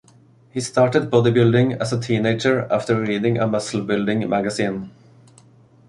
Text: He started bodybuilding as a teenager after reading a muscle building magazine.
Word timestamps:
He 0.49 0.61
started 0.61 1.11
bodybuilding 1.11 1.79
as 1.79 1.93
a 1.93 1.99
teenager 1.99 2.67
after 2.71 2.99
reading 2.99 3.37
a 3.37 3.45
muscle 3.45 3.83
building 3.83 4.27
magazine. 4.27 4.89